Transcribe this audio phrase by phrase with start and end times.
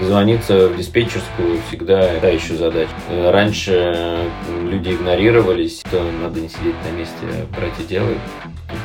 [0.00, 2.90] Дозвониться в диспетчерскую всегда та еще задача.
[3.10, 4.30] Раньше
[4.70, 8.18] люди игнорировались, то надо не сидеть на месте, а брать и делать.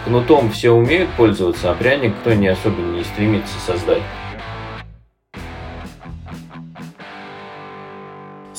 [0.06, 4.02] Кнутом все умеют пользоваться, а пряник кто не особо не стремится создать.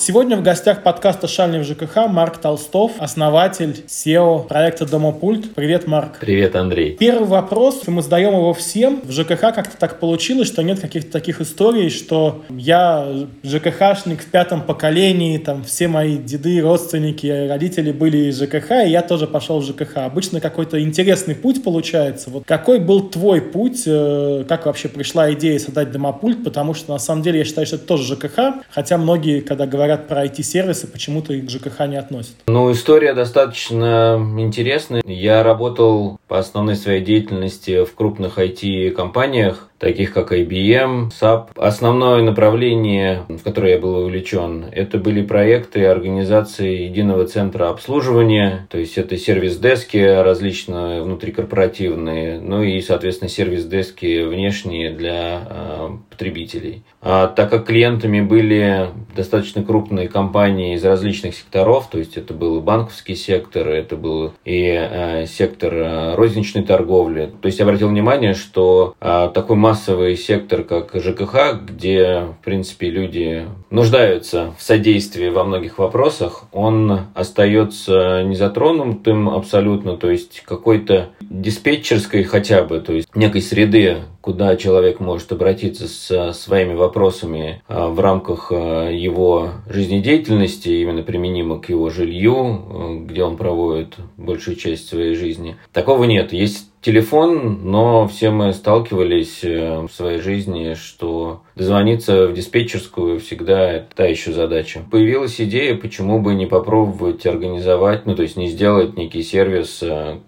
[0.07, 5.55] Сегодня в гостях подкаста «Шальный в ЖКХ» Марк Толстов, основатель SEO проекта «Домопульт».
[5.55, 6.19] Привет, Марк.
[6.21, 6.95] Привет, Андрей.
[6.95, 9.01] Первый вопрос, мы задаем его всем.
[9.03, 13.09] В ЖКХ как-то так получилось, что нет каких-то таких историй, что я
[13.43, 19.01] ЖКХшник в пятом поколении, там все мои деды, родственники, родители были из ЖКХ, и я
[19.01, 19.97] тоже пошел в ЖКХ.
[20.05, 22.29] Обычно какой-то интересный путь получается.
[22.29, 26.99] Вот какой был твой путь, э, как вообще пришла идея создать «Домопульт», потому что на
[26.99, 30.87] самом деле я считаю, что это тоже ЖКХ, хотя многие, когда говорят говорят про IT-сервисы,
[30.87, 32.35] почему-то их к ЖКХ не относят.
[32.47, 35.03] Ну, история достаточно интересная.
[35.07, 41.49] Я работал по основной своей деятельности в крупных IT-компаниях, таких как IBM, SAP.
[41.57, 48.79] Основное направление, в которое я был увлечен, это были проекты организации единого центра обслуживания, то
[48.79, 56.83] есть это сервис-дески различные внутрикорпоративные, ну и, соответственно, сервис-дески внешние для э, потребителей.
[57.03, 62.63] А так как клиентами были достаточно крупные компании из различных секторов, то есть это был
[62.63, 68.33] банковский сектор, это был и э, сектор э, розничной торговли, то есть я обратил внимание,
[68.33, 75.43] что э, такой массовый сектор, как ЖКХ, где, в принципе, люди нуждаются в содействии во
[75.43, 83.43] многих вопросах, он остается незатронутым абсолютно, то есть какой-то диспетчерской хотя бы, то есть некой
[83.43, 91.03] среды, куда человек может обратиться с своими вопросами а, в рамках а, его жизнедеятельности, именно
[91.03, 95.57] применимо к его жилью, а, где он проводит большую часть своей жизни.
[95.73, 96.33] Такого нет.
[96.33, 103.85] Есть телефон, но все мы сталкивались э, в своей жизни, что дозвониться в диспетчерскую всегда
[103.95, 104.81] та еще задача.
[104.91, 110.19] Появилась идея, почему бы не попробовать организовать, ну то есть не сделать некий сервис, э,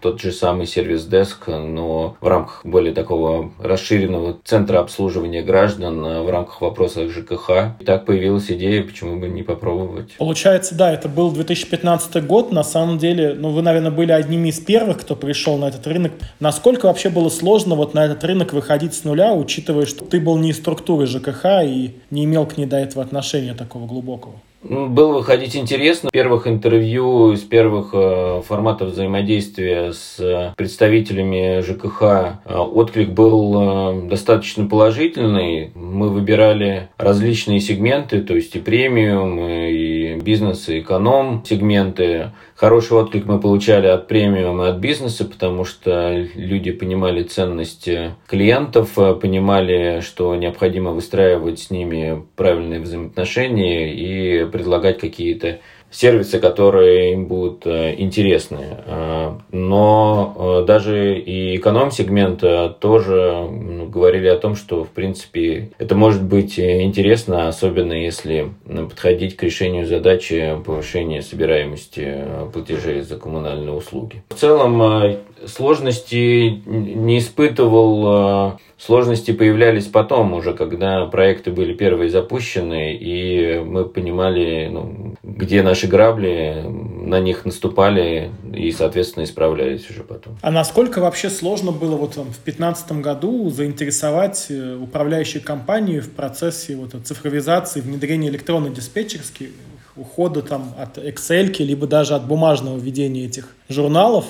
[0.00, 6.22] тот же самый сервис Desk, но в рамках более такого расширенного центра обслуживания граждан э,
[6.22, 7.80] в рамках вопросов ЖКХ.
[7.80, 10.14] И так появилась идея, почему бы не попробовать.
[10.18, 12.52] Получается, да, это был 2015 год.
[12.52, 16.12] На самом деле, ну вы, наверное, были одними из первых, кто пришел на этот рынок.
[16.40, 20.36] Насколько вообще было сложно вот на этот рынок выходить с нуля, учитывая, что ты был
[20.36, 24.34] не из структуры ЖКХ и не имел к ней до этого отношения такого глубокого?
[24.62, 26.10] Ну, было выходить интересно.
[26.12, 32.02] Первых интервью, из первых э, форматов взаимодействия с представителями ЖКХ
[32.44, 35.70] э, отклик был э, достаточно положительный.
[35.74, 42.32] Мы выбирали различные сегменты, то есть и премиум, и бизнес, и эконом сегменты.
[42.58, 48.94] Хороший отклик мы получали от премиум и от бизнеса, потому что люди понимали ценности клиентов,
[48.94, 57.66] понимали, что необходимо выстраивать с ними правильные взаимоотношения и предлагать какие-то сервисы, которые им будут
[57.66, 58.78] э, интересны.
[58.86, 62.42] Э, но даже и эконом-сегмент
[62.80, 63.48] тоже
[63.88, 69.86] говорили о том, что, в принципе, это может быть интересно, особенно если подходить к решению
[69.86, 74.22] задачи повышения собираемости платежей за коммунальные услуги.
[74.28, 83.58] В целом, сложности не испытывал Сложности появлялись потом уже, когда проекты были первые запущены, и
[83.58, 90.36] мы понимали, ну, где наши грабли, на них наступали и, соответственно, исправлялись уже потом.
[90.42, 96.74] А насколько вообще сложно было вот в 2015 году заинтересовать э, управляющую компанию в процессе
[96.74, 99.52] вот цифровизации, внедрения электронной диспетчерской,
[99.94, 104.26] ухода там от Excel, либо даже от бумажного ведения этих журналов,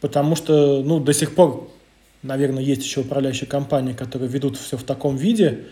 [0.00, 1.68] потому что, ну, до сих пор
[2.22, 5.64] наверное, есть еще управляющие компании, которые ведут все в таком виде.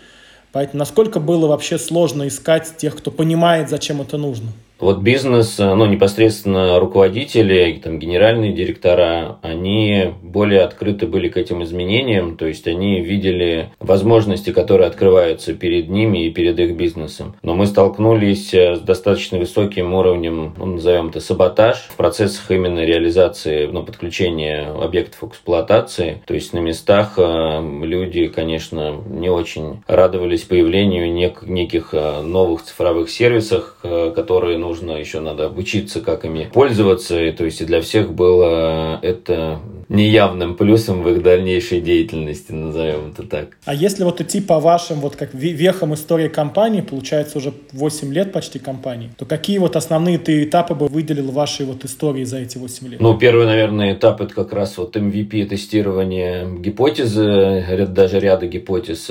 [0.53, 4.53] Поэтому насколько было вообще сложно искать тех, кто понимает, зачем это нужно?
[4.81, 12.39] Вот бизнес, ну, непосредственно руководители, там, генеральные директора, они более открыты были к этим изменениям,
[12.39, 17.35] то есть они видели возможности, которые открываются перед ними и перед их бизнесом.
[17.43, 22.85] Но мы столкнулись э, с достаточно высоким уровнем, ну, назовем это саботаж, в процессах именно
[22.85, 26.23] реализации, ну, подключения объектов эксплуатации.
[26.27, 32.63] То есть на местах э, люди, конечно, не очень радовались появлению нек- неких э, новых
[32.63, 37.21] цифровых сервисов, которые, ну, нужно, еще надо обучиться, как ими пользоваться.
[37.21, 43.11] И, то есть и для всех было это неявным плюсом в их дальнейшей деятельности, назовем
[43.11, 43.49] это так.
[43.65, 48.33] А если вот идти по вашим, вот как вехам истории компании, получается уже 8 лет
[48.33, 52.57] почти компании, то какие вот основные ты этапы бы выделил вашей вот истории за эти
[52.59, 53.01] 8 лет?
[53.01, 59.11] Ну, первый, наверное, этап это как раз вот MVP тестирование гипотезы, даже ряда гипотез.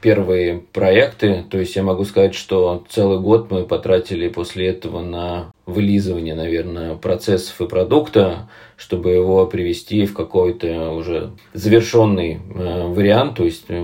[0.00, 1.44] первые проекты.
[1.50, 6.94] То есть я могу сказать, что целый год мы потратили после этого на вылизывание, наверное,
[6.94, 13.80] процессов и продукта, чтобы его привести в какой-то уже завершенный э, вариант, то есть э,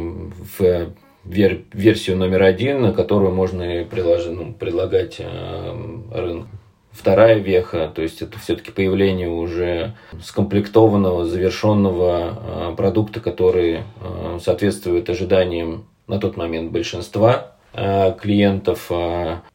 [0.58, 0.92] в
[1.24, 5.76] вер версию номер один, которую можно приложить, ну, предлагать э,
[6.12, 6.48] рынку.
[6.92, 15.10] Вторая веха, то есть это все-таки появление уже скомплектованного, завершенного э, продукта, который э, соответствует
[15.10, 17.55] ожиданиям на тот момент большинства
[18.20, 18.90] клиентов.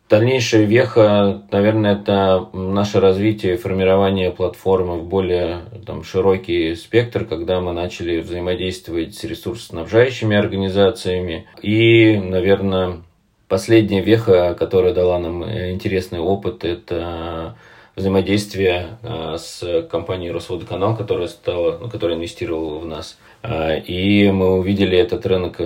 [0.09, 7.71] Дальнейшая веха, наверное, это наше развитие формирование платформы в более там, широкий спектр, когда мы
[7.73, 11.47] начали взаимодействовать с ресурсоснабжающими организациями.
[11.61, 12.99] И, наверное,
[13.51, 17.57] Последняя веха, которая дала нам э, интересный опыт, это
[18.01, 23.17] взаимодействие э, с компанией Росводоканал, которая стала, ну, которая инвестировала в нас.
[23.43, 25.59] Э, и мы увидели этот рынок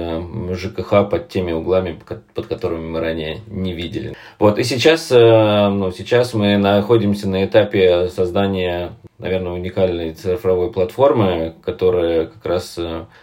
[0.56, 2.00] ЖКХ под теми углами,
[2.34, 4.16] под которыми мы ранее не видели.
[4.38, 12.26] Вот, и сейчас, ну, сейчас мы находимся на этапе создания наверное, уникальной цифровой платформы, которая
[12.26, 12.78] как раз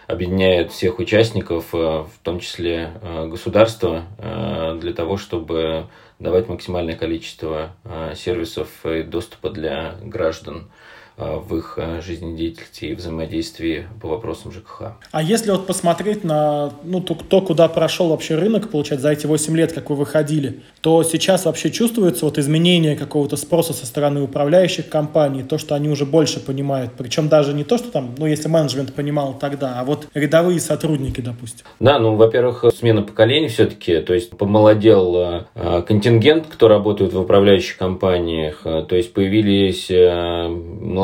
[0.07, 2.89] объединяет всех участников, в том числе
[3.27, 4.01] государства,
[4.81, 5.85] для того, чтобы
[6.23, 7.75] давать максимальное количество
[8.15, 10.69] сервисов и доступа для граждан.
[10.69, 10.82] Э,
[11.17, 14.93] в их э, жизнедеятельности и взаимодействии по вопросам ЖКХ.
[15.11, 19.27] А если вот посмотреть на ну, то, то, куда прошел вообще рынок, получается, за эти
[19.27, 24.21] 8 лет, как вы выходили, то сейчас вообще чувствуется вот изменение какого-то спроса со стороны
[24.21, 26.93] управляющих компаний, то, что они уже больше понимают.
[26.97, 31.21] Причем даже не то, что там, ну, если менеджмент понимал тогда, а вот рядовые сотрудники,
[31.21, 31.65] допустим.
[31.79, 37.77] Да, ну, во-первых, смена поколений все-таки, то есть помолодел э, контингент, кто работает в управляющих
[37.77, 41.03] компаниях, то есть появились молодые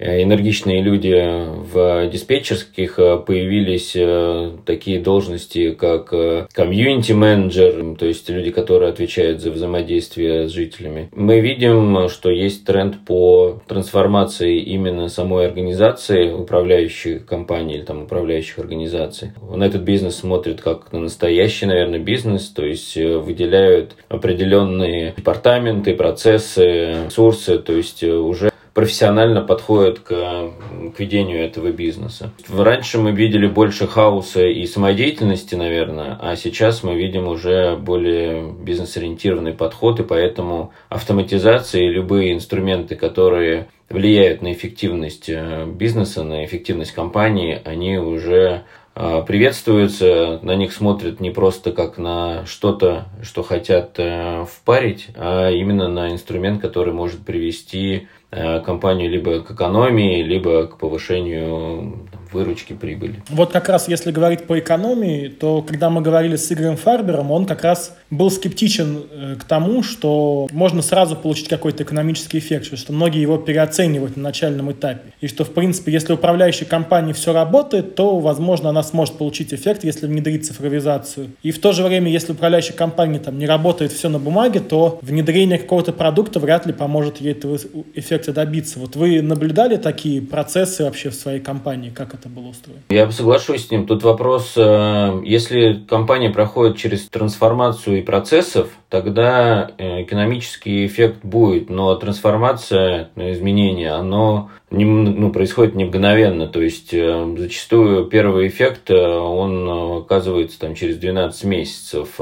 [0.00, 6.08] Э, энергичные люди в диспетчерских э, появились э, такие должности, как
[6.54, 11.10] комьюнити-менеджер, то есть люди, которые отвечают за взаимодействие с жителями.
[11.12, 18.58] Мы видим, что есть тренд по трансформации именно самой организации, управляющей компании или там управляющих
[18.58, 19.32] организаций.
[19.54, 27.04] На этот бизнес смотрят как на настоящий, наверное, бизнес, то есть выделяют определенные департаменты, процессы,
[27.06, 32.32] ресурсы, то есть уже профессионально подходят к, к ведению этого бизнеса.
[32.48, 39.52] Раньше мы видели больше хаоса и самодеятельности, наверное, а сейчас мы видим уже более бизнес-ориентированный
[39.52, 46.92] подход, и поэтому автоматизация и любые инструменты, которые влияют на эффективность э, бизнеса, на эффективность
[46.92, 48.62] компании, они уже
[48.94, 55.50] э, приветствуются, на них смотрят не просто как на что-то, что хотят э, впарить, а
[55.50, 63.22] именно на инструмент, который может привести компанию либо к экономии, либо к повышению выручки, прибыли.
[63.28, 67.46] Вот как раз если говорить по экономии, то когда мы говорили с Игорем Фарбером, он
[67.46, 72.92] как раз был скептичен э, к тому, что можно сразу получить какой-то экономический эффект, что
[72.92, 75.12] многие его переоценивают на начальном этапе.
[75.20, 79.84] И что, в принципе, если управляющей компании все работает, то, возможно, она сможет получить эффект,
[79.84, 81.30] если внедрить цифровизацию.
[81.42, 84.98] И в то же время, если управляющая компания там не работает все на бумаге, то
[85.02, 87.58] внедрение какого-то продукта вряд ли поможет ей этого
[87.94, 88.78] эффекта добиться.
[88.78, 91.90] Вот вы наблюдали такие процессы вообще в своей компании?
[91.90, 92.82] Как это было устроено?
[92.88, 93.86] Я соглашусь с ним.
[93.86, 101.70] Тут вопрос, э, если компания проходит через трансформацию и процессов, тогда э, экономический эффект будет,
[101.70, 106.46] но трансформация, изменение, оно не, ну, происходит не мгновенно.
[106.46, 112.16] То есть э, зачастую первый эффект, он оказывается там, через 12 месяцев,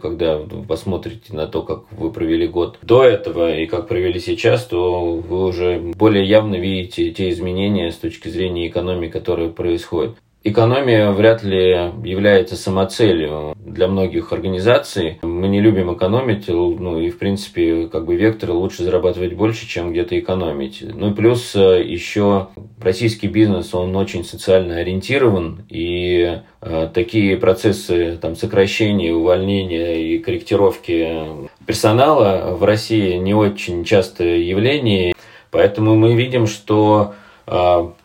[0.00, 4.64] когда вы посмотрите на то, как вы провели год до этого и как провели сейчас,
[4.64, 10.16] то вы уже более явно видите те изменения с точки зрения экономии, которые происходят.
[10.44, 15.18] Экономия вряд ли является самоцелью для многих организаций.
[15.22, 19.92] Мы не любим экономить, ну и в принципе как бы вектор лучше зарабатывать больше, чем
[19.92, 20.82] где-то экономить.
[20.82, 22.48] Ну и плюс э, еще
[22.80, 31.22] российский бизнес, он очень социально ориентирован, и э, такие процессы там, сокращения, увольнения и корректировки
[31.66, 35.14] персонала в России не очень частое явление.
[35.52, 37.14] Поэтому мы видим, что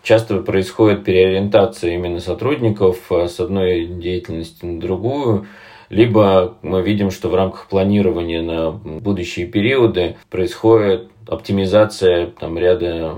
[0.03, 5.47] часто происходит переориентация именно сотрудников а, с одной деятельности на другую,
[5.89, 13.15] либо мы видим, что в рамках планирования на будущие периоды происходит оптимизация там, ряда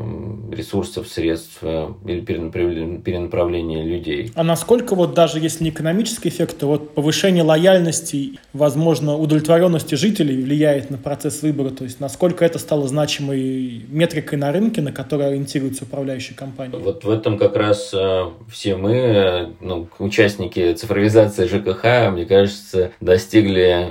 [0.51, 4.31] ресурсов, средств э, или перенаправление людей.
[4.35, 10.41] А насколько вот даже если не экономический эффект, то вот повышение лояльности, возможно, удовлетворенности жителей
[10.41, 11.69] влияет на процесс выбора?
[11.69, 16.75] То есть насколько это стало значимой метрикой на рынке, на которой ориентируются управляющие компании?
[16.77, 22.91] Вот в этом как раз э, все мы, э, ну, участники цифровизации ЖКХ, мне кажется,
[23.01, 23.87] достигли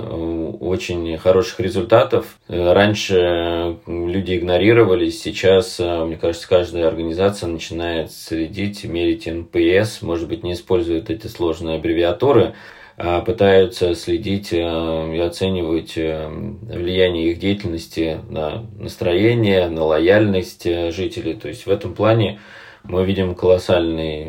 [0.59, 2.37] очень хороших результатов.
[2.47, 3.77] Раньше
[4.09, 11.09] люди игнорировались, сейчас, мне кажется, каждая организация начинает следить, мерить NPS, может быть, не использует
[11.09, 12.55] эти сложные аббревиатуры,
[13.01, 20.91] а пытаются следить э, и оценивать э, влияние их деятельности на настроение, на лояльность э,
[20.91, 21.35] жителей.
[21.35, 22.41] То есть в этом плане
[22.83, 24.27] мы видим колоссальный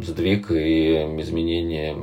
[0.00, 1.96] сдвиг и изменения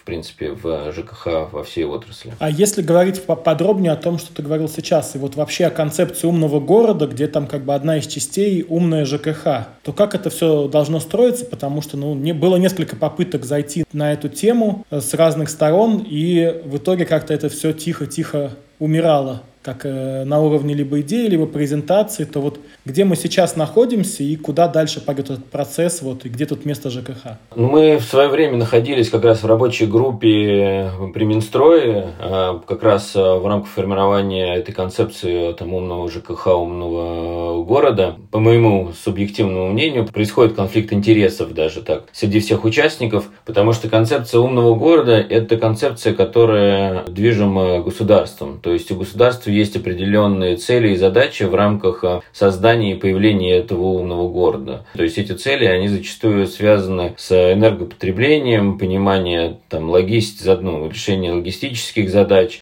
[0.00, 2.34] в принципе, в ЖКХ во всей отрасли.
[2.38, 6.26] А если говорить подробнее о том, что ты говорил сейчас, и вот вообще о концепции
[6.26, 10.68] умного города, где там как бы одна из частей умная ЖКХ, то как это все
[10.68, 11.44] должно строиться?
[11.44, 16.04] Потому что, ну, не, было несколько попыток зайти на эту тему э, с разных сторон,
[16.08, 21.46] и в итоге как-то это все тихо-тихо умирало как э, на уровне либо идеи, либо
[21.46, 26.28] презентации, то вот где мы сейчас находимся и куда дальше пойдет этот процесс, вот, и
[26.28, 27.38] где тут место ЖКХ?
[27.54, 33.12] Мы в свое время находились как раз в рабочей группе при Минстрое, а, как раз
[33.14, 38.16] а, в рамках формирования этой концепции там, умного ЖКХ, умного города.
[38.32, 44.40] По моему субъективному мнению, происходит конфликт интересов даже так среди всех участников, потому что концепция
[44.40, 48.60] умного города– это концепция, которая движима государством.
[48.60, 53.56] То есть у государства есть определенные цели и задачи в рамках а, создания и появления
[53.56, 54.84] этого умного города.
[54.94, 62.10] То есть эти цели, они зачастую связаны с энергопотреблением, понимание там, логистики, ну, решение логистических
[62.10, 62.60] задач,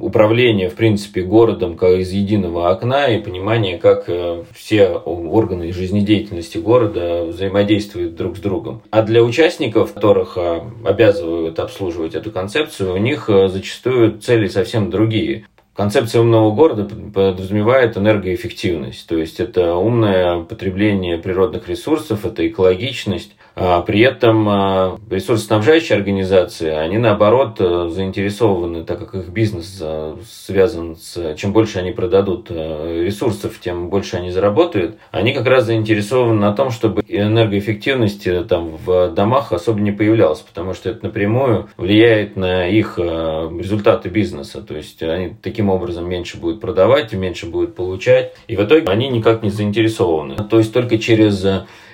[0.00, 6.58] управление, в принципе, городом как из единого окна и понимание, как э, все органы жизнедеятельности
[6.58, 8.82] города взаимодействуют друг с другом.
[8.90, 14.90] А для участников, которых а, обязывают обслуживать эту концепцию, у них э, зачастую цели совсем
[14.90, 15.46] другие.
[15.74, 23.82] Концепция умного города подразумевает энергоэффективность, то есть это умное потребление природных ресурсов, это экологичность, а
[23.82, 30.96] при этом а, ресурсоснабжающие организации, они наоборот э, заинтересованы, так как их бизнес э, связан
[30.96, 31.34] с...
[31.36, 34.96] Чем больше они продадут э, ресурсов, тем больше они заработают.
[35.10, 40.72] Они как раз заинтересованы на том, чтобы энергоэффективности там в домах особо не появлялась, потому
[40.72, 44.62] что это напрямую влияет на их результаты бизнеса.
[44.62, 48.34] То есть они таким образом меньше будут продавать, меньше будут получать.
[48.48, 50.36] И в итоге они никак не заинтересованы.
[50.48, 51.44] То есть только через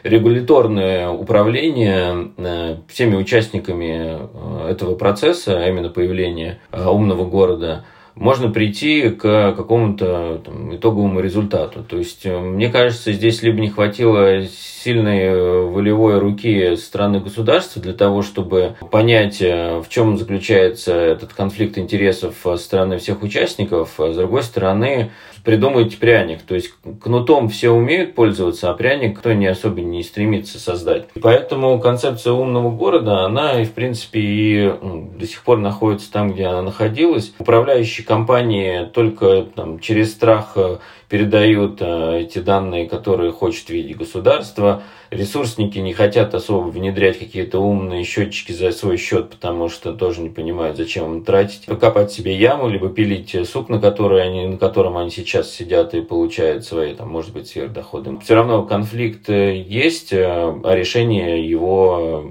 [0.02, 7.84] регуляторное управление э, всеми участниками э, этого процесса, а именно появления э, умного города,
[8.18, 11.84] можно прийти к какому-то там, итоговому результату.
[11.84, 18.22] То есть, мне кажется, здесь либо не хватило сильной волевой руки страны государства для того,
[18.22, 24.42] чтобы понять, в чем заключается этот конфликт интересов со стороны всех участников, а с другой
[24.42, 25.10] стороны,
[25.48, 26.42] придумать пряник.
[26.42, 31.06] То есть кнутом все умеют пользоваться, а пряник кто не особо не стремится создать.
[31.14, 36.34] И поэтому концепция умного города, она, в принципе, и ну, до сих пор находится там,
[36.34, 37.32] где она находилась.
[37.38, 40.76] Управляющие компании только там, через страх э,
[41.08, 44.82] передают э, эти данные, которые хочет видеть государство.
[45.10, 50.28] Ресурсники не хотят особо внедрять какие-то умные счетчики за свой счет, потому что тоже не
[50.28, 51.64] понимают, зачем им тратить.
[51.64, 56.02] Покопать себе яму, либо пилить сук, на, который они, на котором они сейчас сидят и
[56.02, 58.18] получают свои, там, может быть, сверхдоходы.
[58.22, 62.30] Все равно конфликт э, есть, э, а решения его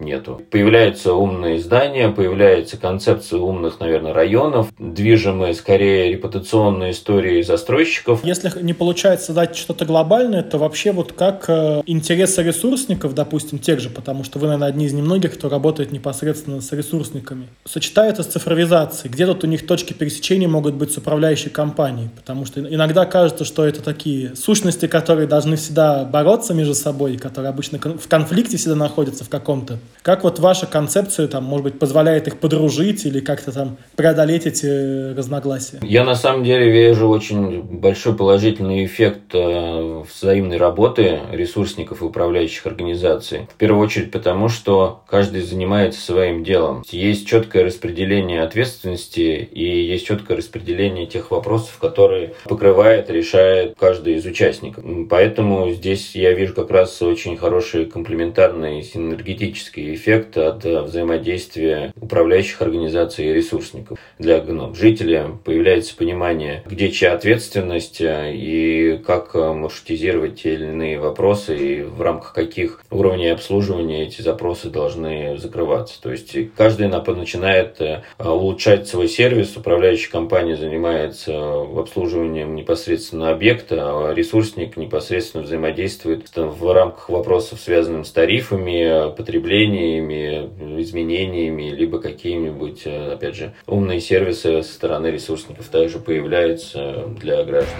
[0.00, 0.42] нету.
[0.50, 8.24] Появляются умные здания, появляется концепция умных, наверное, районов, движимые скорее репутационные истории застройщиков.
[8.24, 13.80] Если не получается дать что-то глобальное, то вообще вот как э, интересы ресурсников, допустим, тех
[13.80, 18.26] же, потому что вы, наверное, одни из немногих, кто работает непосредственно с ресурсниками, сочетается с
[18.26, 19.12] цифровизацией.
[19.12, 22.08] Где тут у них точки пересечения могут быть с управляющей компанией?
[22.16, 27.50] Потому что иногда кажется, что это такие сущности, которые должны всегда бороться между собой, которые
[27.50, 29.78] обычно в конфликте всегда находятся в каком-то.
[30.02, 34.66] Как вот ваша концепция, там, может быть, позволяет их подружить или как-то там преодолеть эти
[34.66, 35.78] э, разногласия?
[35.82, 42.66] Я на самом деле вижу очень большой положительный эффект э, взаимной работы ресурсников и управляющих
[42.66, 43.46] организаций.
[43.54, 46.82] В первую очередь потому, что каждый занимается своим делом.
[46.90, 54.24] Есть четкое распределение ответственности и есть четкое распределение тех вопросов, которые покрывает, решает каждый из
[54.24, 54.82] участников.
[55.10, 62.62] Поэтому здесь я вижу как раз очень хороший комплементарный синергетический и эффект от взаимодействия управляющих
[62.62, 63.98] организаций и ресурсников.
[64.18, 71.56] Для ну, жителя появляется понимание, где чья ответственность и как маршрутизировать те или иные вопросы
[71.56, 76.00] и в рамках каких уровней обслуживания эти запросы должны закрываться.
[76.02, 77.80] То есть каждый начинает
[78.18, 81.32] улучшать свой сервис, управляющая компания занимается
[81.62, 91.70] обслуживанием непосредственно объекта, а ресурсник непосредственно взаимодействует в рамках вопросов, связанных с тарифами, потреблениями, изменениями,
[91.70, 97.78] либо какими-нибудь, опять же, умные сервисы со стороны ресурсников также появляются для граждан.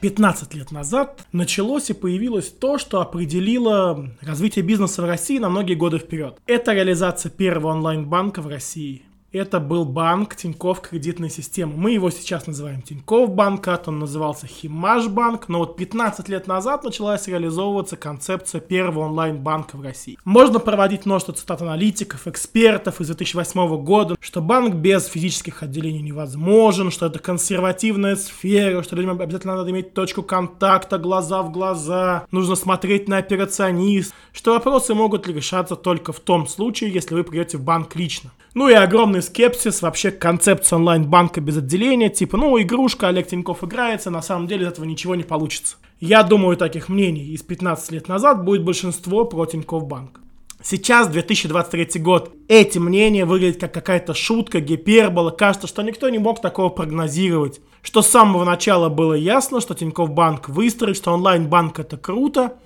[0.00, 5.74] 15 лет назад началось и появилось то, что определило развитие бизнеса в России на многие
[5.74, 6.38] годы вперед.
[6.46, 9.02] Это реализация первого онлайн-банка в России.
[9.32, 11.72] Это был банк Тиньков кредитной системы.
[11.74, 16.46] Мы его сейчас называем Тиньков банк, а он назывался Химаш банк, но вот 15 лет
[16.46, 20.18] назад началась реализовываться концепция первого онлайн-банка в России.
[20.26, 26.90] Можно проводить множество цитат аналитиков, экспертов из 2008 года, что банк без физических отделений невозможен,
[26.90, 32.54] что это консервативная сфера, что людям обязательно надо иметь точку контакта, глаза в глаза, нужно
[32.54, 37.62] смотреть на операционист, что вопросы могут решаться только в том случае, если вы придете в
[37.62, 38.30] банк лично.
[38.54, 43.64] Ну и огромный скепсис вообще к концепции онлайн-банка без отделения, типа, ну, игрушка, Олег Тиньков
[43.64, 45.76] играется, на самом деле из этого ничего не получится.
[46.00, 50.20] Я думаю, таких мнений из 15 лет назад будет большинство про Тиньков Банк.
[50.62, 55.30] Сейчас, 2023 год, эти мнения выглядят как какая-то шутка, гипербола.
[55.30, 57.60] Кажется, что никто не мог такого прогнозировать.
[57.82, 62.58] Что с самого начала было ясно, что Тиньков Банк выстроит, что онлайн-банк это круто.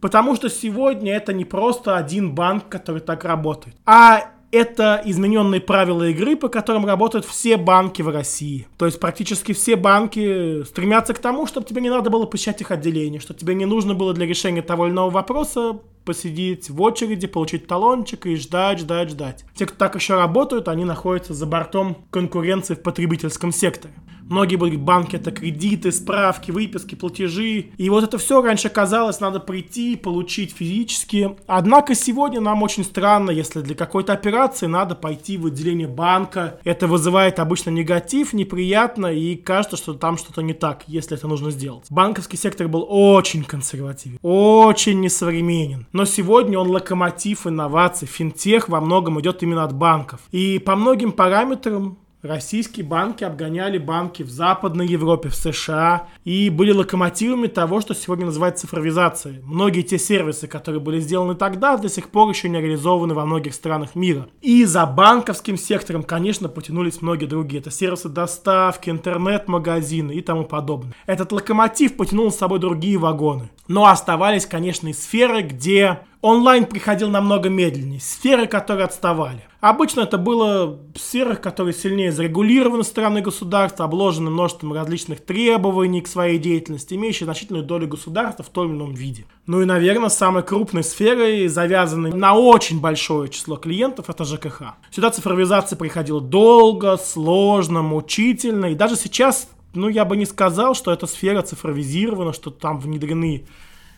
[0.00, 6.08] Потому что сегодня это не просто один банк, который так работает, а это измененные правила
[6.08, 8.66] игры, по которым работают все банки в России.
[8.78, 12.70] То есть практически все банки стремятся к тому, чтобы тебе не надо было посещать их
[12.70, 17.26] отделение, что тебе не нужно было для решения того или иного вопроса посидеть в очереди,
[17.26, 19.44] получить талончик и ждать, ждать, ждать.
[19.54, 23.92] Те, кто так еще работают, они находятся за бортом конкуренции в потребительском секторе.
[24.28, 27.70] Многие банки это кредиты, справки, выписки, платежи.
[27.76, 31.36] И вот это все раньше казалось, надо прийти, получить физически.
[31.46, 36.58] Однако сегодня нам очень странно, если для какой-то операции надо пойти в отделение банка.
[36.64, 41.52] Это вызывает обычно негатив, неприятно и кажется, что там что-то не так, если это нужно
[41.52, 41.86] сделать.
[41.88, 45.86] Банковский сектор был очень консервативен, очень несовременен.
[45.96, 48.06] Но сегодня он локомотив инноваций.
[48.06, 50.20] Финтех во многом идет именно от банков.
[50.30, 51.96] И по многим параметрам
[52.26, 58.26] Российские банки обгоняли банки в Западной Европе, в США и были локомотивами того, что сегодня
[58.26, 59.40] называется цифровизацией.
[59.44, 63.54] Многие те сервисы, которые были сделаны тогда, до сих пор еще не реализованы во многих
[63.54, 64.28] странах мира.
[64.42, 67.60] И за банковским сектором, конечно, потянулись многие другие.
[67.60, 70.94] Это сервисы доставки, интернет-магазины и тому подобное.
[71.06, 73.50] Этот локомотив потянул с собой другие вагоны.
[73.68, 79.42] Но оставались, конечно, и сферы, где онлайн приходил намного медленнее, сферы, которые отставали.
[79.60, 86.08] Обычно это было в сферах, которые сильнее зарегулированы стороны государства, обложены множеством различных требований к
[86.08, 89.24] своей деятельности, имеющие значительную долю государства в том или ином виде.
[89.46, 94.74] Ну и, наверное, самой крупной сферой, завязанной на очень большое число клиентов, это ЖКХ.
[94.90, 100.92] Сюда цифровизация приходила долго, сложно, мучительно, и даже сейчас ну, я бы не сказал, что
[100.92, 103.46] эта сфера цифровизирована, что там внедрены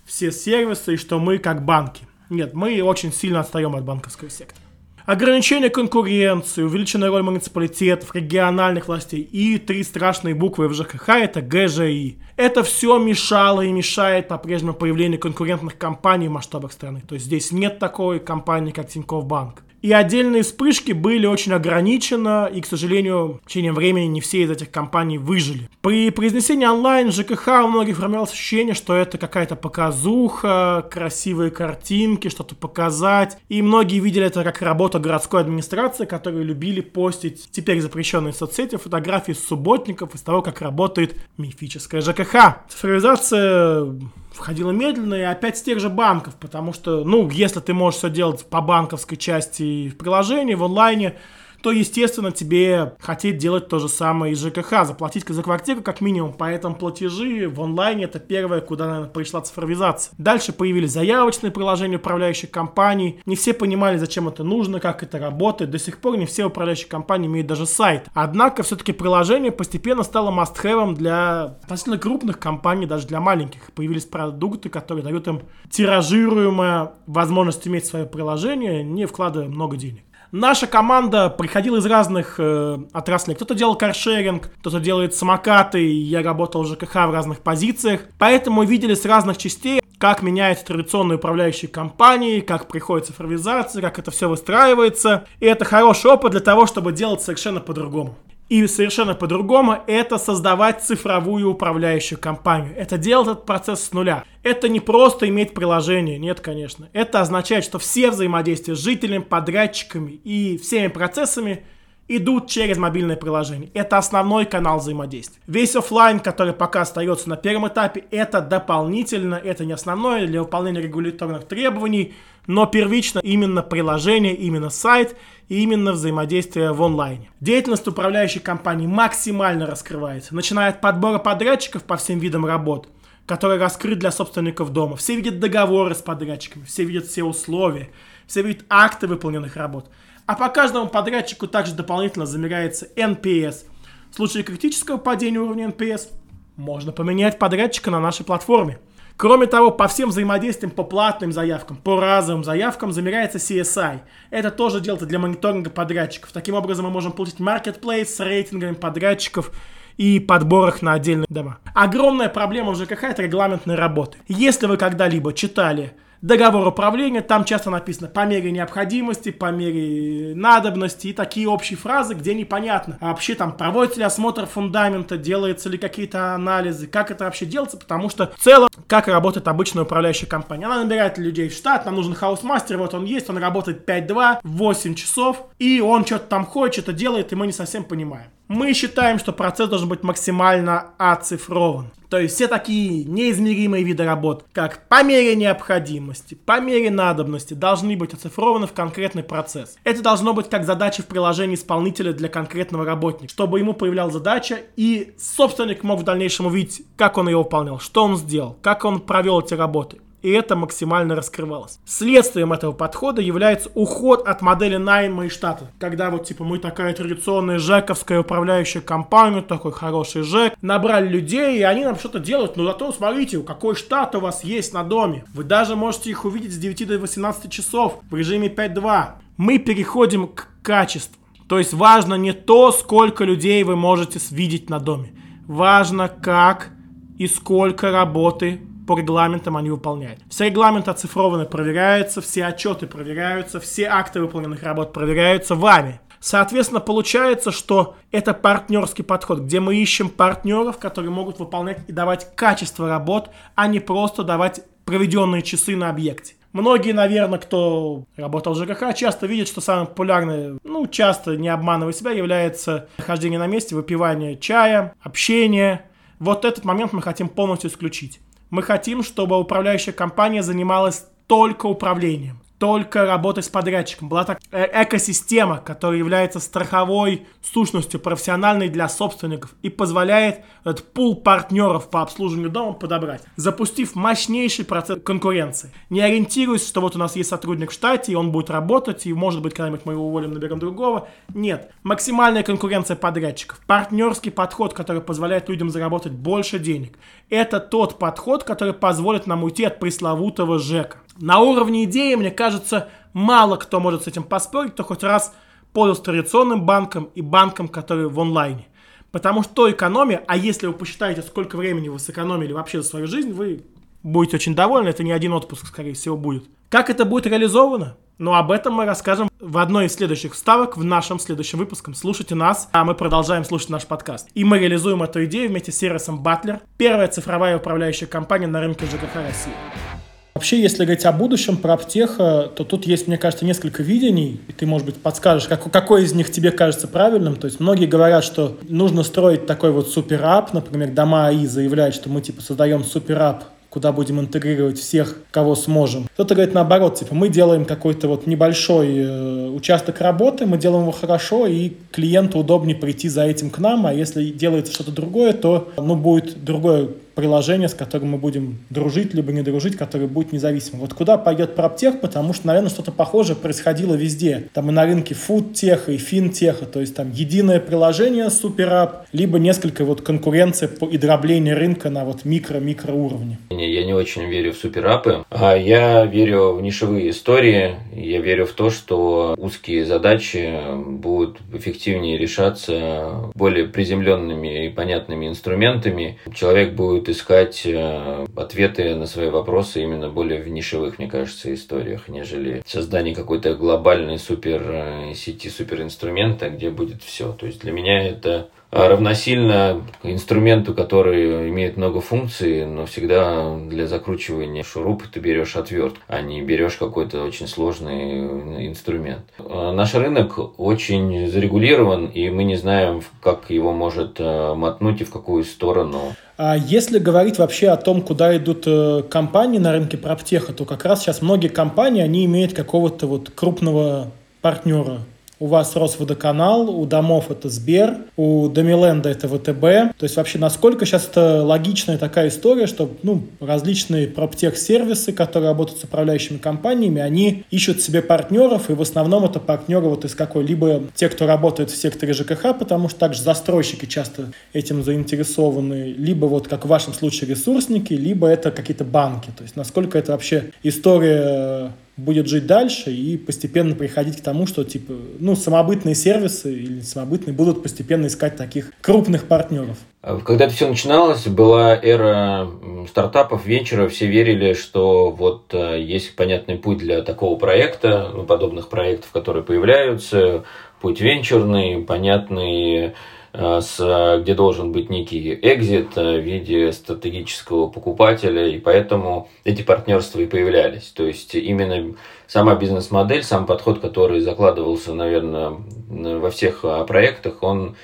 [0.05, 2.07] все сервисы и что мы как банки.
[2.31, 4.61] Нет, мы очень сильно отстаем от банковского сектора.
[5.09, 12.19] Ограничение конкуренции, увеличенная роль муниципалитетов, региональных властей и три страшные буквы в ЖКХ– это ГЖИ.
[12.37, 17.03] Это все мешало и мешает по-прежнему появлению конкурентных компаний в масштабах страны.
[17.09, 19.63] То есть здесь нет такой компании, как Тинькофф Банк.
[19.81, 24.51] И отдельные вспышки были очень ограничены, и, к сожалению, в течение времени не все из
[24.51, 25.71] этих компаний выжили.
[25.83, 32.55] При произнесении онлайн ЖКХ у многих формировалось ощущение, что это какая-то показуха, красивые картинки, что-то
[32.55, 33.39] показать.
[33.49, 39.33] И многие видели это как работа городской администрации, которые любили постить теперь запрещенные соцсети фотографии
[39.33, 42.65] субботников из того, как работает мифическая ЖКХ.
[42.69, 43.95] Цифровизация
[44.39, 48.09] входила медленно и опять с тех же банков, потому что, ну, если ты можешь все
[48.09, 51.17] делать по банковской части в приложении, в онлайне,
[51.63, 56.33] то, естественно, тебе хотеть делать то же самое и ЖКХ, заплатить за квартиру как минимум,
[56.33, 60.15] поэтому платежи в онлайне это первое, куда, наверное, пришла цифровизация.
[60.19, 65.71] Дальше появились заявочные приложения управляющих компаний, не все понимали, зачем это нужно, как это работает,
[65.71, 68.09] до сих пор не все управляющие компании имеют даже сайт.
[68.15, 73.73] Однако, все-таки приложение постепенно стало must-have для относительно крупных компаний, даже для маленьких.
[73.73, 80.03] Появились продукты, которые дают им тиражируемая возможность иметь свое приложение, не вкладывая много денег.
[80.31, 83.35] Наша команда приходила из разных э, отраслей.
[83.35, 88.03] Кто-то делал каршеринг, кто-то делает самокаты, я работал в ЖКХ в разных позициях.
[88.19, 94.11] Поэтому видели с разных частей как меняются традиционные управляющие компании, как приходит цифровизация, как это
[94.11, 95.27] все выстраивается.
[95.41, 98.17] И это хороший опыт для того, чтобы делать совершенно по-другому.
[98.49, 102.75] И совершенно по-другому это создавать цифровую управляющую компанию.
[102.77, 104.25] Это делать этот процесс с нуля.
[104.43, 106.89] Это не просто иметь приложение, нет, конечно.
[106.95, 111.65] Это означает, что все взаимодействия с жителями, подрядчиками и всеми процессами
[112.09, 113.71] идут через мобильное приложение.
[113.75, 115.41] Это основной канал взаимодействия.
[115.47, 120.81] Весь офлайн, который пока остается на первом этапе, это дополнительно, это не основное для выполнения
[120.81, 122.15] регуляторных требований,
[122.47, 125.17] но первично именно приложение, именно сайт
[125.49, 127.31] и именно взаимодействие в онлайне.
[127.41, 132.89] Деятельность управляющей компании максимально раскрывается, начиная от подбора подрядчиков по всем видам работ,
[133.27, 134.97] который раскрыт для собственников дома.
[134.97, 137.91] Все видят договоры с подрядчиками, все видят все условия,
[138.27, 139.91] все видят акты выполненных работ.
[140.29, 143.65] А по каждому подрядчику также дополнительно замеряется NPS.
[144.11, 146.09] В случае критического падения уровня NPS
[146.57, 148.79] можно поменять подрядчика на нашей платформе.
[149.17, 154.01] Кроме того, по всем взаимодействиям по платным заявкам, по разовым заявкам замеряется CSI.
[154.29, 156.31] Это тоже делается для мониторинга подрядчиков.
[156.31, 159.51] Таким образом, мы можем получить marketplace с рейтингами подрядчиков
[159.97, 161.57] и подборах на отдельные дома.
[161.75, 164.19] Огромная проблема в ЖКХ– это регламентные работы.
[164.29, 171.09] Если вы когда-либо читали договор управления, там часто написано по мере необходимости, по мере надобности
[171.09, 175.79] и такие общие фразы, где непонятно, а вообще там проводится ли осмотр фундамента, делается ли
[175.79, 180.67] какие-то анализы, как это вообще делается, потому что в целом, как работает обычная управляющая компания.
[180.67, 184.95] Она набирает людей в штат, нам нужен хаусмастер, вот он есть, он работает 5-2, 8
[184.95, 188.29] часов, и он что-то там хочет, что-то делает, и мы не совсем понимаем.
[188.49, 191.91] Мы считаем, что процесс должен быть максимально оцифрован.
[192.09, 197.97] То есть все такие неизмеримые виды работ, как по мере необходимости, по мере надобности, должны
[197.97, 199.77] быть оцифрованы в конкретный процесс.
[199.85, 204.59] Это должно быть как задача в приложении исполнителя для конкретного работника, чтобы ему появлялась задача
[204.77, 209.01] и собственник мог в дальнейшем увидеть, как он ее выполнял, что он сделал, как он
[209.01, 211.79] провел эти работы и это максимально раскрывалось.
[211.85, 215.71] Следствием этого подхода является уход от модели найма и штата.
[215.79, 221.63] Когда вот типа мы такая традиционная жековская управляющая компания, такой хороший жек, набрали людей, и
[221.63, 225.25] они нам что-то делают, но зато смотрите, какой штат у вас есть на доме.
[225.35, 229.07] Вы даже можете их увидеть с 9 до 18 часов в режиме 5.2.
[229.37, 231.17] Мы переходим к качеству.
[231.49, 235.13] То есть важно не то, сколько людей вы можете видеть на доме.
[235.47, 236.71] Важно, как
[237.17, 240.19] и сколько работы по регламентам они выполняют.
[240.31, 246.01] Все регламенты оцифрованы, проверяются, все отчеты проверяются, все акты выполненных работ проверяются вами.
[246.21, 252.35] Соответственно, получается, что это партнерский подход, где мы ищем партнеров, которые могут выполнять и давать
[252.35, 256.37] качество работ, а не просто давать проведенные часы на объекте.
[256.55, 261.93] Многие, наверное, кто работал в ЖКХ, часто видят, что самое популярное, ну, часто не обманывая
[261.93, 265.85] себя, является нахождение на месте, выпивание чая, общение.
[266.19, 268.21] Вот этот момент мы хотим полностью исключить.
[268.51, 274.09] Мы хотим, чтобы управляющая компания занималась только управлением только работать с подрядчиком.
[274.09, 281.17] Была так э экосистема, которая является страховой сущностью профессиональной для собственников и позволяет этот пул
[281.17, 285.73] партнеров по обслуживанию дома подобрать, запустив мощнейший процесс конкуренции.
[285.91, 289.13] Не ориентируясь, что вот у нас есть сотрудник в штате, и он будет работать, и
[289.13, 291.09] может быть когда-нибудь мы его уволим, наберем другого.
[291.35, 291.71] Нет.
[291.83, 293.61] Максимальная конкуренция подрядчиков.
[293.67, 296.99] Партнерский подход, который позволяет людям заработать больше денег.
[297.31, 300.99] Это тот подход, который позволит нам уйти от пресловутого ЖЭКа.
[301.21, 305.35] На уровне идеи, мне кажется, мало кто может с этим поспорить, кто хоть раз
[305.73, 308.69] пользовался традиционным банком и банком, который в онлайне.
[309.11, 313.33] Потому что экономия, а если вы посчитаете, сколько времени вы сэкономили вообще за свою жизнь,
[313.33, 313.65] вы
[314.05, 316.45] будете очень довольны, это не один отпуск, скорее всего, будет.
[316.69, 317.97] Как это будет реализовано?
[318.19, 321.95] Ну, об этом мы расскажем в одной из следующих вставок в нашем следующем выпуске.
[321.95, 324.29] Слушайте нас, а мы продолжаем слушать наш подкаст.
[324.35, 328.87] И мы реализуем эту идею вместе с сервисом Butler, первая цифровая управляющая компания на рынке
[328.87, 329.98] ЖКХ России.
[330.39, 334.53] Вообще, если говорить о будущем про аптеха, то тут есть, мне кажется, несколько видений, и
[334.53, 337.35] ты, может быть, подскажешь, как, какой из них тебе кажется правильным.
[337.35, 342.09] То есть многие говорят, что нужно строить такой вот суперап, например, Дома АИ заявляют, что
[342.09, 346.09] мы типа создаем суперап куда будем интегрировать всех, кого сможем.
[346.15, 350.93] Кто-то говорит наоборот, типа мы делаем какой-то вот небольшой э, участок работы, мы делаем его
[350.93, 355.71] хорошо, и клиенту удобнее прийти за этим к нам, а если делается что-то другое, то
[355.77, 360.83] ну, будет другое приложение, с которым мы будем дружить, либо не дружить, которое будет независимым.
[360.83, 364.45] Вот куда пойдет проптех, потому что, наверное, что-то похожее происходило везде.
[364.55, 369.85] Там и на рынке фудтеха, и финтеха, то есть там единое приложение суперап, либо несколько
[369.85, 373.39] вот конкуренции по и дробление рынка на вот микро-микро уровне.
[373.51, 378.53] Я не очень верю в суперапы, а я верю в нишевые истории, я верю в
[378.53, 380.55] то, что узкие задачи
[380.87, 386.19] будут эффективнее решаться более приземленными и понятными инструментами.
[386.33, 392.09] Человек будет искать э, ответы на свои вопросы именно более в нишевых, мне кажется, историях,
[392.09, 397.33] нежели создание какой-то глобальной супер э, сети, суперинструмента, где будет все.
[397.33, 404.63] То есть для меня это равносильно инструменту, который имеет много функций, но всегда для закручивания
[404.63, 409.23] шуруп ты берешь отверт, а не берешь какой-то очень сложный инструмент.
[409.39, 415.05] А наш рынок очень зарегулирован, и мы не знаем, как его может э, мотнуть и
[415.05, 416.15] в какую сторону.
[416.37, 420.85] А если говорить вообще о том, куда идут э, компании на рынке проптеха, то как
[420.85, 425.01] раз сейчас многие компании, они имеют какого-то вот крупного партнера
[425.41, 429.97] у вас Росводоканал, у домов это Сбер, у Домиленда это ВТБ.
[429.97, 435.81] То есть вообще насколько сейчас это логичная такая история, что ну, различные проптех-сервисы, которые работают
[435.81, 440.83] с управляющими компаниями, они ищут себе партнеров, и в основном это партнеры вот из какой-либо
[440.95, 446.49] те, кто работает в секторе ЖКХ, потому что также застройщики часто этим заинтересованы, либо вот
[446.49, 449.31] как в вашем случае ресурсники, либо это какие-то банки.
[449.37, 454.65] То есть насколько это вообще история будет жить дальше и постепенно приходить к тому, что
[454.65, 459.77] типа, ну, самобытные сервисы или самобытные будут постепенно искать таких крупных партнеров.
[460.01, 462.49] А когда это все начиналось, была эра
[462.89, 468.69] стартапов, вечера, все верили, что вот э, есть понятный путь для такого проекта, ну, подобных
[468.69, 470.45] проектов, которые появляются,
[470.81, 472.95] путь венчурный, понятный
[473.33, 480.21] с, где должен быть некий экзит э, в виде стратегического покупателя, и поэтому эти партнерства
[480.21, 480.93] и появлялись.
[480.95, 481.95] То есть именно
[482.27, 485.57] сама бизнес-модель, сам подход, который закладывался, наверное,
[485.89, 487.77] во всех э, проектах, он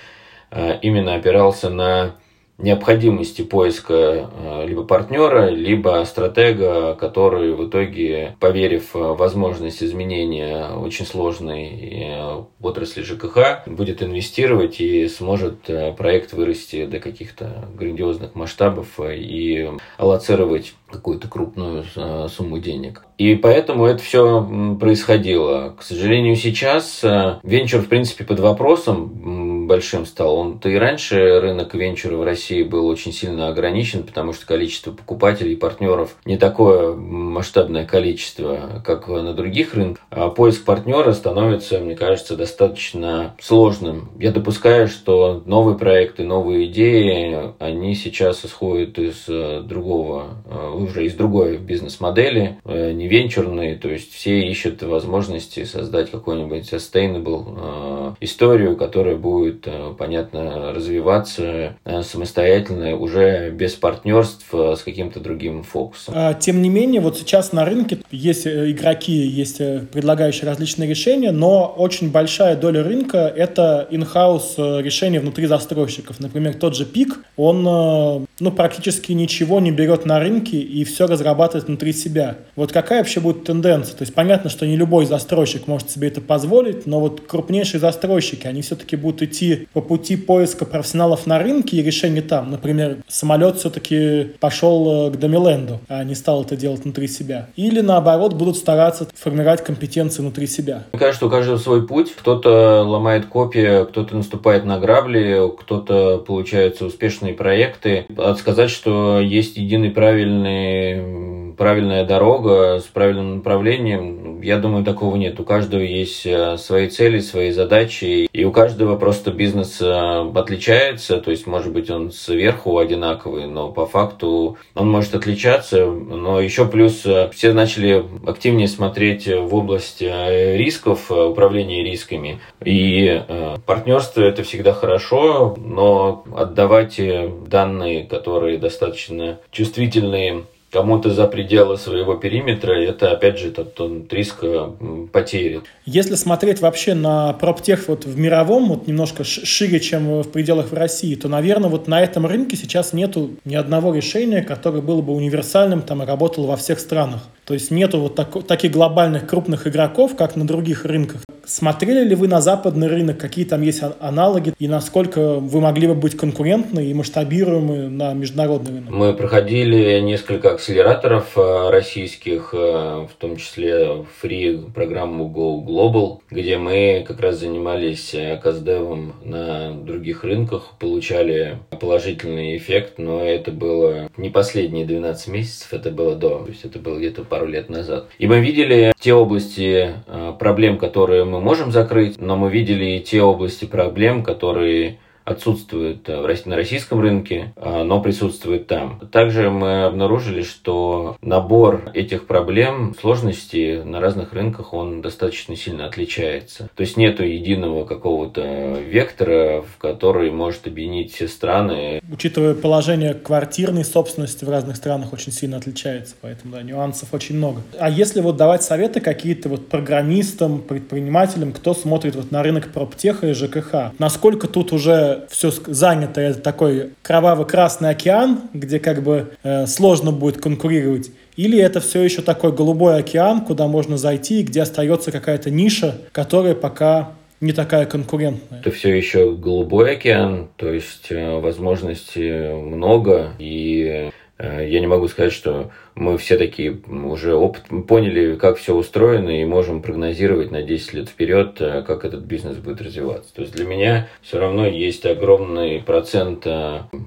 [0.82, 2.14] именно опирался на
[2.58, 11.04] необходимости поиска э, либо партнера, либо стратега, который в итоге, поверив в возможность изменения очень
[11.04, 19.00] сложной э, отрасли ЖКХ, будет инвестировать и сможет э, проект вырасти до каких-то грандиозных масштабов
[19.00, 21.84] и аллоцировать какую-то крупную
[22.28, 23.02] сумму денег.
[23.18, 25.74] И поэтому это все происходило.
[25.76, 27.02] К сожалению, сейчас
[27.42, 30.36] венчур, в принципе, под вопросом большим стал.
[30.36, 35.52] Он-то и раньше рынок венчура в России был очень сильно ограничен, потому что количество покупателей
[35.52, 40.04] и партнеров не такое масштабное количество, как на других рынках.
[40.10, 44.10] А поиск партнера становится, мне кажется, достаточно сложным.
[44.18, 51.06] Я допускаю, что новые проекты, новые идеи, они сейчас исходят из э, другого, э, уже
[51.06, 58.76] из другой бизнес-модели, э, не венчурные, то есть все ищут возможности создать какой-нибудь sustainable историю,
[58.76, 65.62] которая будет будет, э, понятно, развиваться э, самостоятельно, уже без партнерств э, с каким-то другим
[65.62, 66.14] фокусом.
[66.16, 69.58] А, тем не менее, вот сейчас на рынке есть игроки, есть
[69.92, 76.20] предлагающие различные решения, но очень большая доля рынка– это in-house решения внутри застройщиков.
[76.20, 81.68] Например, тот же ПИК, он ну, практически ничего не берет на рынке и все разрабатывает
[81.68, 82.38] внутри себя.
[82.56, 83.96] Вот какая вообще будет тенденция?
[83.96, 88.46] То есть понятно, что не любой застройщик может себе это позволить, но вот крупнейшие застройщики,
[88.46, 92.50] они все-таки будут идти идти по пути поиска профессионалов на рынке и решения там.
[92.50, 97.48] Например, самолет все-таки пошел э, к Домиленду, а не стал это делать внутри себя.
[97.56, 100.84] Или наоборот, будут стараться формировать компетенции внутри себя.
[100.92, 102.12] Мне кажется, у каждого свой путь.
[102.14, 108.06] Кто-то ломает копии, кто-то наступает на грабли, кто-то получаются успешные проекты.
[108.08, 115.40] Надо сказать, что есть единый правильный правильная дорога с правильным направлением, я думаю, такого нет.
[115.40, 121.20] У каждого есть э, свои цели, свои задачи, и у каждого просто бизнес э, отличается,
[121.20, 126.66] то есть, может быть, он сверху одинаковый, но по факту он может отличаться, но еще
[126.66, 133.22] плюс э, все начали активнее смотреть в область рисков, управления рисками, и
[133.66, 137.00] партнерство это всегда хорошо, но отдавать
[137.48, 144.38] данные, которые достаточно чувствительные кому-то за пределы своего периметра, это опять же тот, тот риск
[144.42, 144.70] э,
[145.12, 145.62] потери.
[145.86, 150.74] Если смотреть вообще на проптех вот в мировом, вот немножко шире, чем в пределах в
[150.74, 155.12] России, то, наверное, вот на этом рынке сейчас нету ни одного решения, которое было бы
[155.14, 157.22] универсальным там и работало во всех странах.
[157.44, 161.23] То есть нету вот так, таких глобальных крупных игроков, как на других рынках.
[161.46, 165.94] Смотрели ли вы на западный рынок, какие там есть аналоги, и насколько вы могли бы
[165.94, 168.90] быть конкурентны и масштабируемы на международный рынок?
[168.90, 176.56] Мы проходили несколько акселераторов э, российских, э, в том числе фри программу Go Global, где
[176.56, 184.08] мы как раз занимались э, каздевом на других рынках, получали положительный эффект, но это было
[184.16, 188.06] не последние 12 месяцев, это было до, то есть это было где-то пару лет назад.
[188.18, 189.94] И мы видели те области
[190.38, 196.56] проблем, которые мы можем закрыть, но мы видели и те области проблем, которые отсутствует на
[196.56, 199.00] российском рынке, но присутствует там.
[199.10, 206.68] Также мы обнаружили, что набор этих проблем, сложностей на разных рынках, он достаточно сильно отличается.
[206.74, 212.00] То есть нету единого какого-то вектора, в который может объединить все страны.
[212.12, 217.62] Учитывая положение квартирной собственности в разных странах очень сильно отличается, поэтому да, нюансов очень много.
[217.78, 223.28] А если вот давать советы какие-то вот программистам, предпринимателям, кто смотрит вот на рынок проптеха
[223.28, 229.66] и ЖКХ, насколько тут уже все занято, это такой кроваво-красный океан, где как бы э,
[229.66, 235.10] сложно будет конкурировать, или это все еще такой голубой океан, куда можно зайти, где остается
[235.12, 238.60] какая-то ниша, которая пока не такая конкурентная.
[238.60, 245.08] Это все еще голубой океан, то есть э, возможностей много, и э, я не могу
[245.08, 250.62] сказать, что мы все такие уже опыт, поняли, как все устроено, и можем прогнозировать на
[250.62, 253.34] 10 лет вперед, э, как этот бизнес будет развиваться.
[253.34, 256.46] То есть для меня все равно есть огромный процент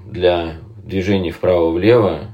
[0.06, 2.28] для движений вправо-влево,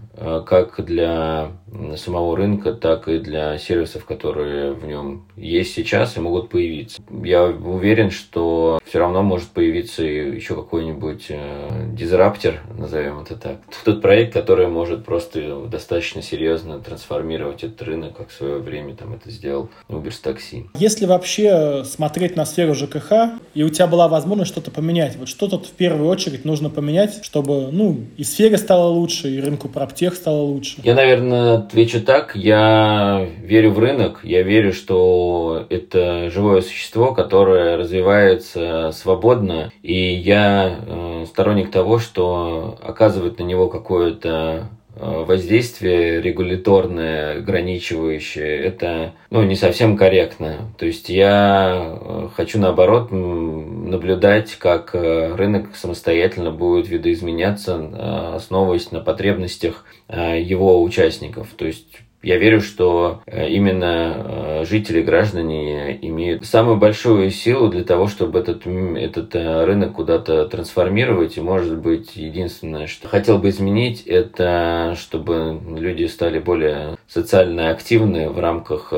[0.46, 1.50] как для
[1.96, 7.02] самого рынка, так и для сервисов, которые в нем есть сейчас и могут появиться.
[7.22, 13.58] Я уверен, что все равно может появиться еще какой-нибудь э, дизраптер, назовем это так.
[13.84, 19.14] Тот проект, который может просто достаточно серьезно трансформировать этот рынок, как в свое время там
[19.14, 20.66] это сделал Uber такси.
[20.78, 23.12] Если вообще смотреть на сферу ЖКХ,
[23.54, 27.24] и у тебя была возможность что-то поменять, вот что тут в первую очередь нужно поменять,
[27.24, 30.76] чтобы ну, и сфере стало лучше, и рынку проптех стало лучше?
[30.84, 32.36] Я, наверное, отвечу так.
[32.36, 34.20] Я верю в рынок.
[34.22, 39.72] Я верю, что это живое существо, которое развивается свободно.
[39.82, 49.42] И я э, сторонник того, что оказывает на него какое-то воздействие регуляторное, ограничивающее, это ну,
[49.42, 50.72] не совсем корректно.
[50.78, 59.84] То есть я э, хочу, наоборот, наблюдать, как рынок самостоятельно будет видоизменяться, основываясь на потребностях
[60.06, 61.48] Э, его участников.
[61.56, 67.84] То есть я верю, что э, именно э, жители, граждане имеют самую большую силу для
[67.84, 71.36] того, чтобы этот, этот рынок куда-то трансформировать.
[71.36, 78.30] И, может быть, единственное, что хотел бы изменить, это чтобы люди стали более социально активны
[78.30, 78.92] в рамках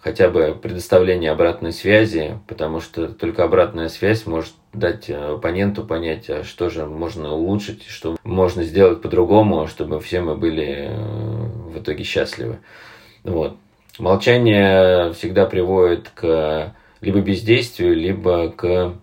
[0.00, 6.44] хотя бы предоставления обратной связи, потому что только обратная связь может дать оппоненту понять, а
[6.44, 12.04] что же можно улучшить, что можно сделать по-другому, чтобы все мы были э, в итоге
[12.04, 12.58] счастливы.
[13.24, 13.56] Вот.
[13.98, 18.94] Молчание всегда приводит к либо бездействию, либо к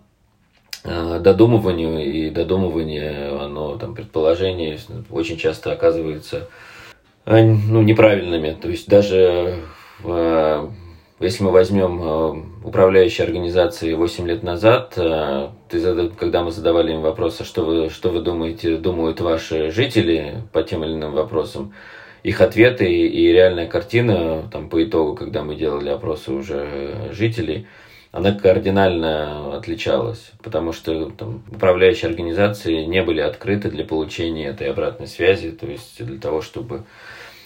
[0.84, 4.78] э, додумыванию, и додумывание, оно там предположение
[5.10, 6.48] очень часто оказывается
[7.26, 8.56] э, ну, неправильными.
[8.60, 9.60] То есть даже
[10.00, 10.70] в
[11.20, 17.02] если мы возьмем э, управляющие организации 8 лет назад, э, ты, когда мы задавали им
[17.02, 21.72] вопрос, а что вы, что вы думаете, думают ваши жители по тем или иным вопросам,
[22.24, 27.66] их ответы и реальная картина там, по итогу, когда мы делали опросы уже жителей,
[28.12, 35.06] она кардинально отличалась, потому что там, управляющие организации не были открыты для получения этой обратной
[35.06, 36.84] связи, то есть для того, чтобы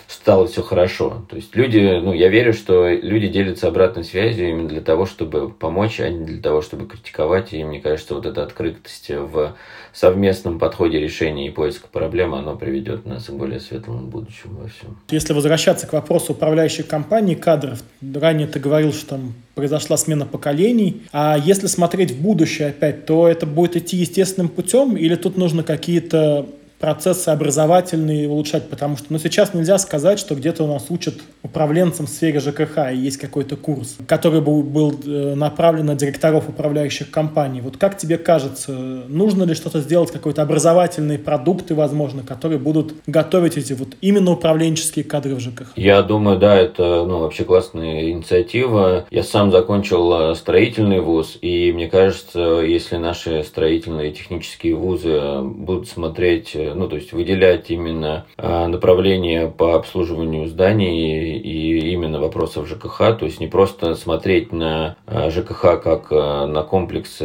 [0.09, 1.27] стало все хорошо.
[1.29, 5.51] То есть люди, ну, я верю, что люди делятся обратной связью именно для того, чтобы
[5.51, 7.53] помочь, а не для того, чтобы критиковать.
[7.53, 9.55] И мне кажется, вот эта открытость в
[9.93, 14.99] совместном подходе решения и поиска проблемы, оно приведет нас к более светлому будущему во всем.
[15.11, 21.03] Если возвращаться к вопросу управляющих компаний, кадров, ранее ты говорил, что там произошла смена поколений,
[21.13, 25.63] а если смотреть в будущее опять, то это будет идти естественным путем или тут нужно
[25.63, 26.47] какие-то
[26.79, 32.07] процессы образовательные улучшать, потому что ну, сейчас нельзя сказать, что где-то у нас учат управленцам
[32.07, 37.11] в сфере ЖКХ, и есть какой-то курс, который был, был э, направлен на директоров управляющих
[37.11, 37.61] компаний.
[37.61, 43.57] Вот как тебе кажется, нужно ли что-то сделать, какой-то образовательные продукты, возможно, которые будут готовить
[43.57, 45.73] эти вот именно управленческие кадры в ЖКХ?
[45.77, 49.07] Я думаю, да, это ну, вообще классная инициатива.
[49.11, 55.41] Я сам закончил э, строительный вуз, и мне кажется, если наши строительные и технические вузы
[55.43, 62.69] будут смотреть ну, то есть выделять именно а, направление по обслуживанию зданий и именно вопросов
[62.69, 67.21] ЖКХ, то есть не просто смотреть на а, ЖКХ как а, на комплекс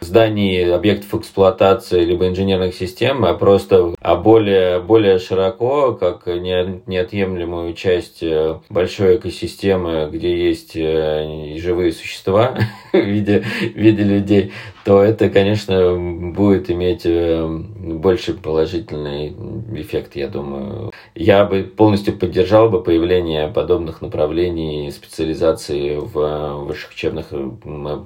[0.00, 8.22] зданий, объектов эксплуатации либо инженерных систем, а просто а более, более широко, как неотъемлемую часть
[8.22, 12.56] э, большой экосистемы, где есть э, живые существа
[12.92, 14.52] в виде, в виде людей,
[14.86, 15.96] то это, конечно,
[16.32, 19.34] будет иметь э, больше положительный
[19.74, 20.92] эффект, я думаю.
[21.16, 27.32] Я бы полностью поддержал бы появление подобных направлений специализации в высших учебных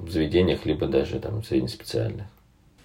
[0.09, 2.25] заведениях, либо даже там среднеспециальных.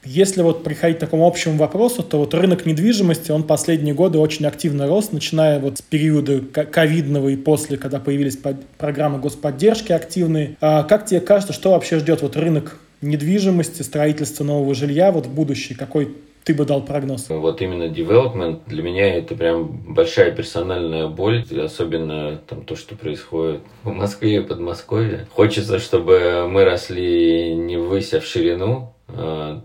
[0.05, 4.45] Если вот приходить к такому общему вопросу, то вот рынок недвижимости, он последние годы очень
[4.45, 8.39] активно рос, начиная вот с периода ковидного и после, когда появились
[8.77, 10.59] программы господдержки активные.
[10.61, 15.35] А как тебе кажется, что вообще ждет вот рынок недвижимости, строительства нового жилья вот в
[15.35, 15.77] будущее?
[15.77, 17.29] Какой ты бы дал прогноз?
[17.29, 23.63] Вот именно development для меня это прям большая персональная боль, особенно там то, что происходит
[23.83, 25.27] в Москве и Подмосковье.
[25.33, 28.95] Хочется, чтобы мы росли не ввысь, а в ширину,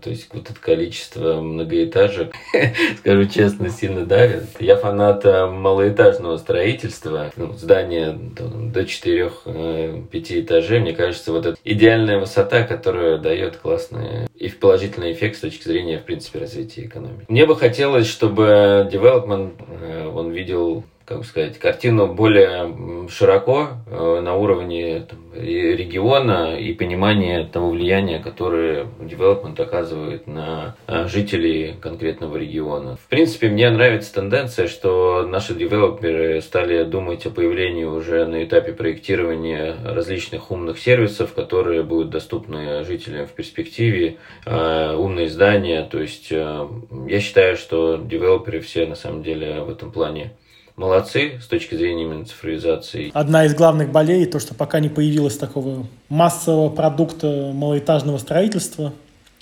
[0.02, 2.34] то есть вот это количество многоэтажек,
[2.98, 4.44] скажу честно, сильно давит.
[4.60, 7.32] Я фанат а, малоэтажного строительства.
[7.36, 10.80] Ну, здание до 4-5 э, этажей.
[10.80, 15.98] Мне кажется, вот это идеальная высота, которая дает классный и положительный эффект с точки зрения,
[15.98, 17.26] в принципе, развития экономики.
[17.28, 20.84] Мне бы хотелось, чтобы development, э, он видел
[21.16, 28.86] как сказать, картину более широко э, на уровне там, региона и понимания того влияния, которое
[29.00, 32.96] девелопмент оказывает на э, жителей конкретного региона.
[32.96, 38.72] В принципе, мне нравится тенденция, что наши девелоперы стали думать о появлении уже на этапе
[38.72, 45.82] проектирования различных умных сервисов, которые будут доступны жителям в перспективе, э, умные здания.
[45.90, 50.32] То есть я считаю, что девелоперы все на самом деле в этом плане
[50.76, 53.10] молодцы с точки зрения именно цифровизации.
[53.14, 58.92] Одна из главных болей, то, что пока не появилось такого массового продукта малоэтажного строительства,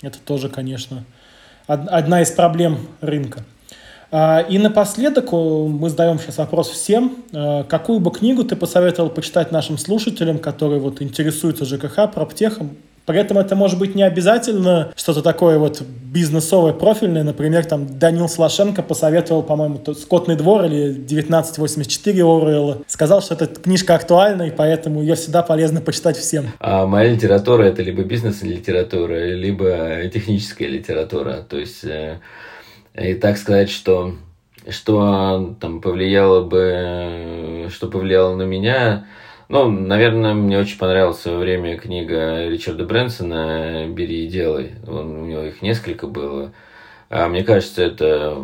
[0.01, 1.03] это тоже, конечно,
[1.67, 3.43] одна из проблем рынка.
[4.13, 7.23] А, и напоследок мы задаем сейчас вопрос всем.
[7.33, 12.75] А, какую бы книгу ты посоветовал почитать нашим слушателям, которые вот интересуются ЖКХ, проптехом,
[13.11, 17.23] при этом это может быть не обязательно что-то такое вот бизнесовое, профильное.
[17.23, 22.77] Например, там Данил Слашенко посоветовал, по-моему, «Скотный двор» или «1984» Оруэлла.
[22.87, 26.45] Сказал, что эта книжка актуальна, и поэтому ее всегда полезно почитать всем.
[26.61, 31.45] А моя литература— это либо бизнес-литература, либо техническая литература.
[31.49, 32.19] То есть, э,
[32.95, 34.13] и так сказать, что
[34.69, 39.05] что там повлияло бы, что повлияло на меня,
[39.51, 44.71] ну, наверное, мне очень понравилась в свое время книга Ричарда Брэнсона «Бери и делай».
[44.87, 46.53] Он, у него их несколько было.
[47.09, 48.37] А мне кажется, это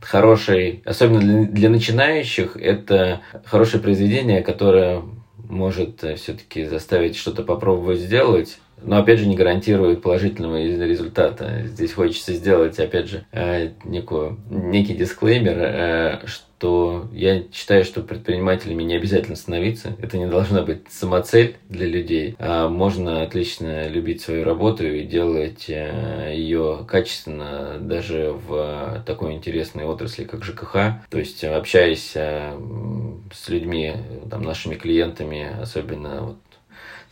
[0.00, 5.02] хороший, особенно для, для начинающих, это хорошее произведение, которое
[5.48, 11.62] может э, все-таки заставить что-то попробовать сделать, но опять же не гарантирует положительного результата.
[11.66, 18.02] Здесь хочется сделать, опять же, э, некую, некий дисклеймер, э, что то я считаю, что
[18.02, 19.96] предпринимателями не обязательно становиться.
[20.00, 22.36] Это не должна быть самоцель для людей.
[22.38, 29.86] А можно отлично любить свою работу и делать э, ее качественно даже в такой интересной
[29.86, 30.74] отрасли, как ЖКХ.
[31.10, 33.94] То есть общаясь с людьми,
[34.30, 36.36] там, нашими клиентами, особенно вот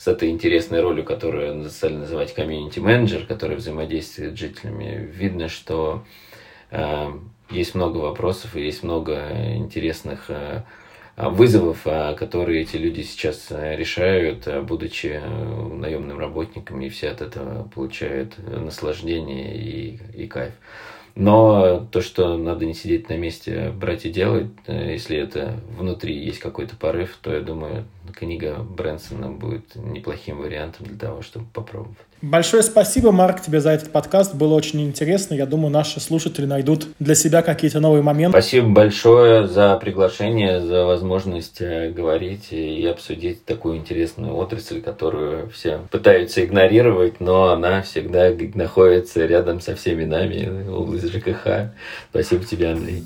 [0.01, 6.05] с этой интересной ролью, которую стали называть комьюнити-менеджер, который взаимодействует с жителями, видно, что
[6.71, 7.13] э,
[7.51, 10.63] есть много вопросов и есть много интересных э,
[11.19, 15.21] вызовов, э, которые эти люди сейчас э, решают, будучи
[15.75, 20.55] наемным работниками, и все от этого получают наслаждение и, и кайф.
[21.15, 26.39] Но то, что надо не сидеть на месте, брать и делать, если это внутри есть
[26.39, 27.85] какой-то порыв, то я думаю,
[28.15, 31.99] книга Брэнсона будет неплохим вариантом для того, чтобы попробовать.
[32.23, 34.35] Большое спасибо, Марк, тебе за этот подкаст.
[34.35, 35.35] Было очень интересно.
[35.35, 38.39] Я думаю, наши слушатели найдут для себя какие-то новые моменты.
[38.39, 45.81] Спасибо большое за приглашение, за возможность э, говорить и обсудить такую интересную отрасль, которую все
[45.91, 51.71] пытаются игнорировать, но она всегда находится рядом со всеми нами, область ЖКХ.
[52.11, 53.03] Спасибо тебе, Андрей.